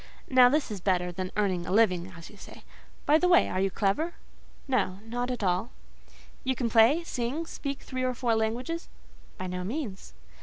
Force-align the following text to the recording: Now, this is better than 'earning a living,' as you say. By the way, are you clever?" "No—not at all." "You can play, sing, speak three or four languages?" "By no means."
Now, 0.29 0.49
this 0.49 0.71
is 0.71 0.81
better 0.81 1.11
than 1.11 1.31
'earning 1.37 1.67
a 1.67 1.71
living,' 1.71 2.11
as 2.17 2.31
you 2.31 2.35
say. 2.35 2.63
By 3.05 3.19
the 3.19 3.27
way, 3.27 3.47
are 3.49 3.59
you 3.61 3.69
clever?" 3.69 4.15
"No—not 4.67 5.29
at 5.29 5.43
all." 5.43 5.69
"You 6.43 6.55
can 6.55 6.71
play, 6.71 7.03
sing, 7.03 7.45
speak 7.45 7.83
three 7.83 8.01
or 8.01 8.15
four 8.15 8.33
languages?" 8.33 8.89
"By 9.37 9.45
no 9.45 9.63
means." 9.63 10.13